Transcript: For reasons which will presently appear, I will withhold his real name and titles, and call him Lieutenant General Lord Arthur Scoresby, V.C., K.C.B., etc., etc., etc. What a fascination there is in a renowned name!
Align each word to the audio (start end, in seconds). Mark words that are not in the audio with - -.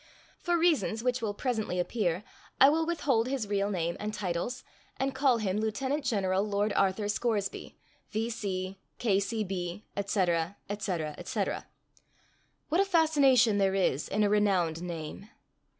For 0.39 0.57
reasons 0.57 1.03
which 1.03 1.21
will 1.21 1.35
presently 1.35 1.79
appear, 1.79 2.23
I 2.59 2.69
will 2.69 2.87
withhold 2.87 3.27
his 3.27 3.45
real 3.47 3.69
name 3.69 3.95
and 3.99 4.11
titles, 4.15 4.63
and 4.97 5.13
call 5.13 5.37
him 5.37 5.59
Lieutenant 5.59 6.03
General 6.05 6.41
Lord 6.41 6.73
Arthur 6.73 7.07
Scoresby, 7.07 7.77
V.C., 8.09 8.79
K.C.B., 8.97 9.85
etc., 9.95 10.57
etc., 10.67 11.13
etc. 11.19 11.67
What 12.69 12.81
a 12.81 12.85
fascination 12.85 13.59
there 13.59 13.75
is 13.75 14.07
in 14.07 14.23
a 14.23 14.29
renowned 14.31 14.81
name! 14.81 15.29